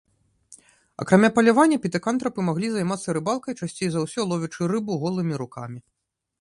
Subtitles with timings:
[1.03, 5.79] Акрамя палявання, пітэкантрапы маглі займацца рыбалкай, часцей за ўсё, ловячы рыбу голымі рукамі.